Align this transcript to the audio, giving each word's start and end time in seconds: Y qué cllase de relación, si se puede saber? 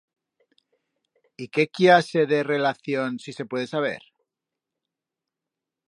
Y 1.43 1.47
qué 1.49 1.67
cllase 1.67 2.25
de 2.25 2.41
relación, 2.41 3.19
si 3.19 3.33
se 3.33 3.45
puede 3.45 3.67
saber? 3.67 4.01